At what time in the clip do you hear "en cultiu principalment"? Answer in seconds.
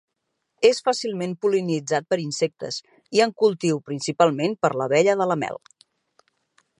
3.27-4.57